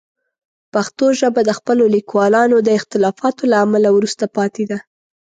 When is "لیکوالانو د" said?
1.95-2.69